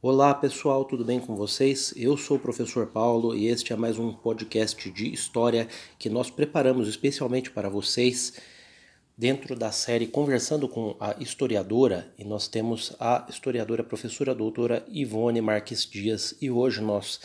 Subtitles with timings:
[0.00, 1.92] Olá pessoal, tudo bem com vocês?
[1.96, 5.66] Eu sou o professor Paulo e este é mais um podcast de história
[5.98, 8.34] que nós preparamos especialmente para vocês
[9.16, 15.40] dentro da série Conversando com a Historiadora e nós temos a historiadora professora doutora Ivone
[15.40, 17.18] Marques Dias e hoje nós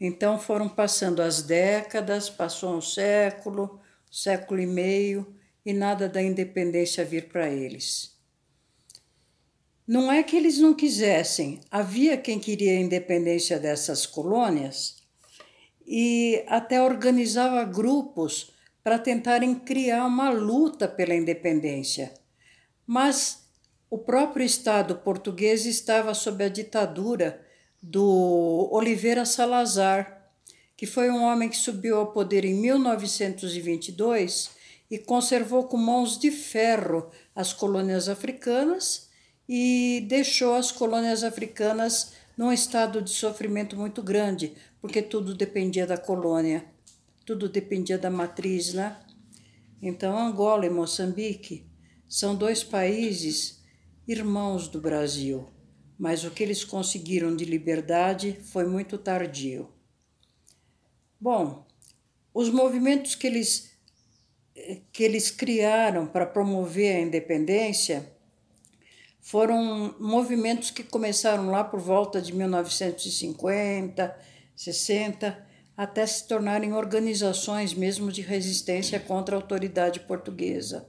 [0.00, 7.04] Então foram passando as décadas, passou um século, século e meio, e nada da independência
[7.04, 8.15] vir para eles.
[9.86, 14.96] Não é que eles não quisessem, havia quem queria a independência dessas colônias
[15.86, 18.50] e até organizava grupos
[18.82, 22.12] para tentarem criar uma luta pela independência.
[22.84, 23.46] Mas
[23.88, 27.40] o próprio Estado português estava sob a ditadura
[27.80, 30.30] do Oliveira Salazar,
[30.76, 34.50] que foi um homem que subiu ao poder em 1922
[34.90, 39.05] e conservou com mãos de ferro as colônias africanas
[39.48, 45.96] e deixou as colônias africanas num estado de sofrimento muito grande, porque tudo dependia da
[45.96, 46.64] colônia,
[47.24, 49.00] tudo dependia da matriz, né?
[49.80, 51.66] Então, Angola e Moçambique
[52.08, 53.62] são dois países
[54.06, 55.48] irmãos do Brasil,
[55.98, 59.68] mas o que eles conseguiram de liberdade foi muito tardio.
[61.20, 61.66] Bom,
[62.32, 63.72] os movimentos que eles,
[64.92, 68.15] que eles criaram para promover a independência
[69.26, 74.16] foram movimentos que começaram lá por volta de 1950,
[74.54, 80.88] 60, até se tornarem organizações mesmo de resistência contra a autoridade portuguesa.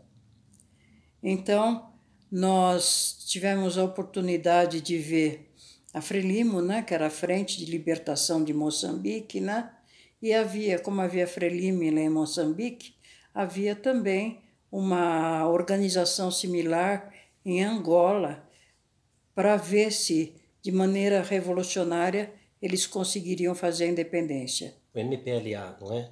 [1.24, 1.92] Então,
[2.32, 5.52] nós tivemos a oportunidade de ver
[5.92, 9.72] a Frelimo, né, que era a Frente de Libertação de Moçambique, né,
[10.22, 12.94] e havia, como havia Frelimo em Moçambique,
[13.34, 17.17] havia também uma organização similar
[17.48, 18.46] em Angola
[19.34, 24.76] para ver se, de maneira revolucionária, eles conseguiriam fazer a independência.
[24.94, 26.12] O MPLA, não é?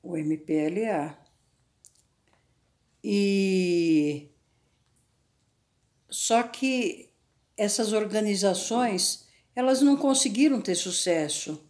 [0.00, 1.18] O MPLA.
[3.02, 4.28] E
[6.08, 7.10] só que
[7.56, 9.26] essas organizações,
[9.56, 11.66] elas não conseguiram ter sucesso.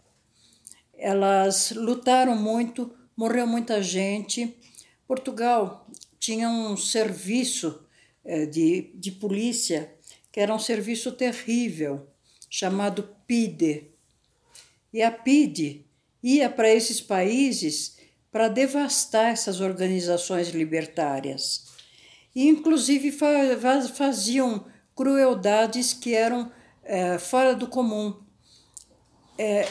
[0.93, 4.55] Elas lutaram muito, morreu muita gente.
[5.07, 5.87] Portugal
[6.19, 7.86] tinha um serviço
[8.47, 9.95] de, de polícia,
[10.33, 12.09] que era um serviço terrível,
[12.51, 13.93] chamado PIDE.
[14.93, 15.87] E a PIDE
[16.23, 17.99] ia para esses países
[18.33, 21.67] para devastar essas organizações libertárias.
[22.35, 23.11] E, inclusive,
[23.95, 28.15] faziam crueldades que eram é, fora do comum.
[29.39, 29.67] É,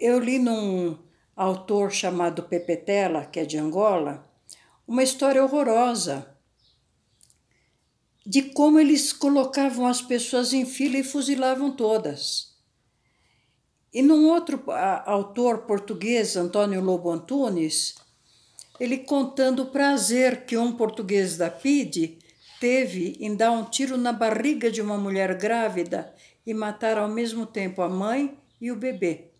[0.00, 0.98] eu li num
[1.36, 4.28] autor chamado Pepetela, que é de Angola,
[4.86, 6.36] uma história horrorosa
[8.30, 12.54] de como eles colocavam as pessoas em fila e fuzilavam todas.
[13.92, 14.62] E num outro
[15.04, 17.96] autor português, Antônio Lobo Antunes,
[18.78, 22.20] ele contando o prazer que um português da PIDE
[22.60, 26.14] teve em dar um tiro na barriga de uma mulher grávida
[26.46, 29.32] e matar ao mesmo tempo a mãe e o bebê.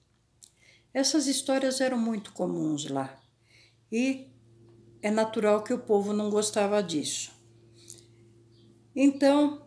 [0.92, 3.16] Essas histórias eram muito comuns lá.
[3.92, 4.26] E
[5.00, 7.38] é natural que o povo não gostava disso.
[8.94, 9.62] Então,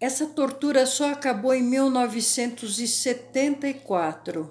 [0.00, 4.50] essa tortura só acabou em 1974,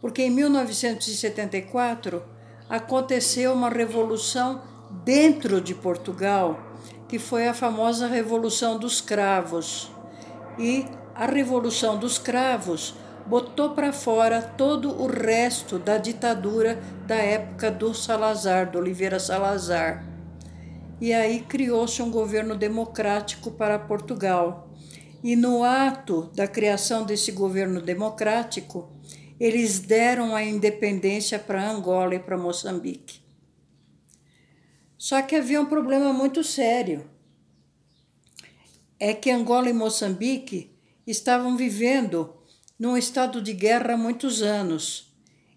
[0.00, 2.24] porque em 1974
[2.68, 4.62] aconteceu uma revolução
[5.04, 6.58] dentro de Portugal,
[7.08, 9.90] que foi a famosa Revolução dos Cravos.
[10.58, 12.94] E a Revolução dos Cravos
[13.26, 20.13] botou para fora todo o resto da ditadura da época do Salazar, do Oliveira Salazar
[21.00, 24.70] e aí criou-se um governo democrático para Portugal.
[25.22, 28.92] E no ato da criação desse governo democrático,
[29.40, 33.22] eles deram a independência para Angola e para Moçambique.
[34.96, 37.10] Só que havia um problema muito sério.
[38.98, 40.74] É que Angola e Moçambique
[41.06, 42.34] estavam vivendo
[42.78, 45.12] num estado de guerra há muitos anos.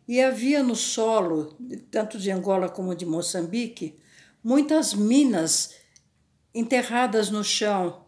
[0.07, 1.57] E havia no solo,
[1.91, 3.99] tanto de Angola como de Moçambique,
[4.47, 5.75] muitas minas
[6.55, 8.05] enterradas no chão.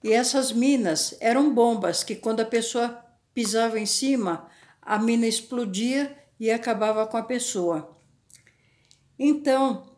[0.00, 3.04] E essas minas eram bombas que, quando a pessoa
[3.34, 4.48] pisava em cima,
[4.80, 7.98] a mina explodia e acabava com a pessoa.
[9.18, 9.96] Então,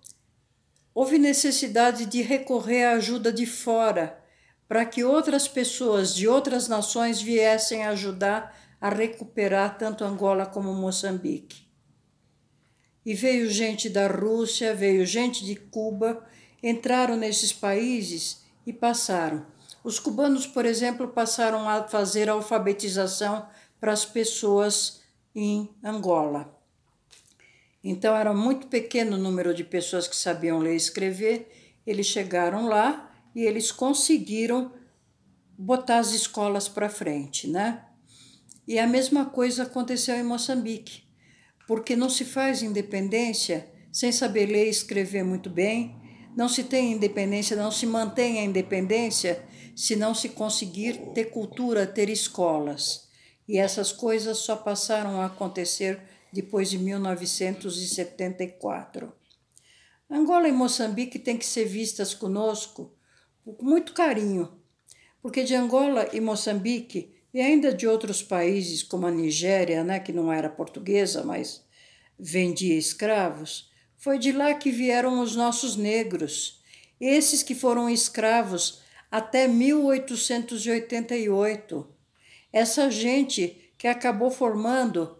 [0.94, 4.18] houve necessidade de recorrer à ajuda de fora
[4.66, 11.65] para que outras pessoas de outras nações viessem ajudar a recuperar tanto Angola como Moçambique.
[13.06, 16.26] E veio gente da Rússia, veio gente de Cuba,
[16.60, 19.46] entraram nesses países e passaram.
[19.84, 23.46] Os cubanos, por exemplo, passaram a fazer alfabetização
[23.78, 26.52] para as pessoas em Angola.
[27.84, 31.78] Então era muito pequeno o número de pessoas que sabiam ler e escrever.
[31.86, 34.72] Eles chegaram lá e eles conseguiram
[35.56, 37.84] botar as escolas para frente, né?
[38.66, 41.05] E a mesma coisa aconteceu em Moçambique,
[41.66, 45.96] porque não se faz independência sem saber ler e escrever muito bem,
[46.36, 49.42] não se tem independência, não se mantém a independência
[49.74, 53.08] se não se conseguir ter cultura, ter escolas.
[53.48, 56.02] E essas coisas só passaram a acontecer
[56.32, 59.12] depois de 1974.
[60.10, 62.94] Angola e Moçambique têm que ser vistas conosco
[63.44, 64.60] com muito carinho,
[65.22, 70.10] porque de Angola e Moçambique e ainda de outros países como a Nigéria, né, que
[70.10, 71.62] não era portuguesa, mas
[72.18, 76.62] vendia escravos, foi de lá que vieram os nossos negros,
[76.98, 78.80] esses que foram escravos
[79.10, 81.86] até 1888.
[82.50, 85.18] Essa gente que acabou formando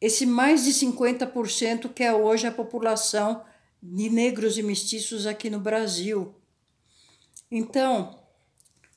[0.00, 3.44] esse mais de 50% que é hoje a população
[3.82, 6.36] de negros e mestiços aqui no Brasil.
[7.50, 8.16] Então,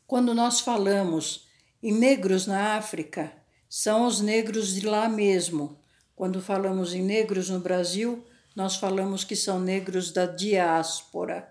[0.06, 1.46] quando nós falamos
[1.82, 3.32] em negros na África,
[3.70, 5.78] são os negros de lá mesmo.
[6.16, 8.26] Quando falamos em negros no Brasil,
[8.56, 11.50] nós falamos que são negros da diáspora.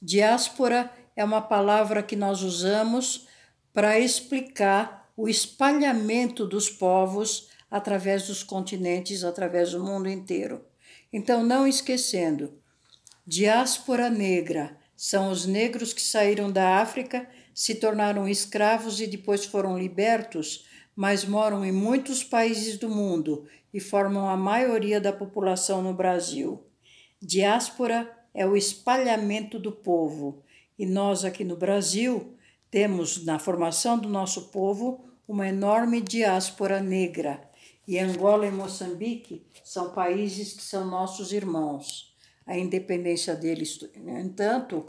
[0.00, 3.26] Diáspora é uma palavra que nós usamos
[3.72, 10.64] para explicar o espalhamento dos povos através dos continentes, através do mundo inteiro.
[11.12, 12.52] Então, não esquecendo,
[13.26, 19.78] diáspora negra são os negros que saíram da África, se tornaram escravos e depois foram
[19.78, 20.66] libertos,
[20.96, 26.62] mas moram em muitos países do mundo e formam a maioria da população no Brasil.
[27.22, 30.42] Diáspora é o espalhamento do povo,
[30.78, 32.34] e nós aqui no Brasil
[32.70, 37.48] temos na formação do nosso povo uma enorme diáspora negra.
[37.86, 42.14] E Angola e Moçambique são países que são nossos irmãos
[42.46, 43.78] a independência deles.
[43.96, 44.86] No entanto,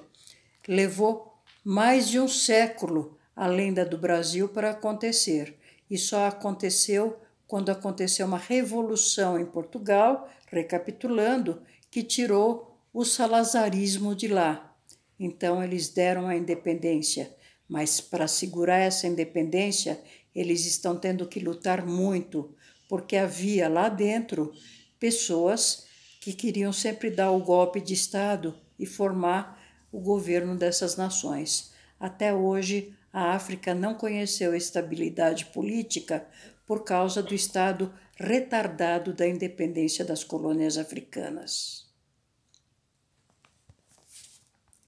[0.67, 1.34] levou
[1.65, 5.57] mais de um século além da do Brasil para acontecer.
[5.89, 14.27] E só aconteceu quando aconteceu uma revolução em Portugal, recapitulando, que tirou o salazarismo de
[14.27, 14.75] lá.
[15.19, 17.35] Então eles deram a independência,
[17.67, 19.99] mas para segurar essa independência,
[20.33, 22.53] eles estão tendo que lutar muito,
[22.87, 24.53] porque havia lá dentro
[24.99, 25.85] pessoas
[26.21, 29.64] que queriam sempre dar o golpe de Estado e formar
[29.95, 31.71] o governo dessas nações.
[31.97, 36.27] Até hoje, a África não conheceu estabilidade política
[36.67, 41.84] por causa do estado retardado da independência das colônias africanas.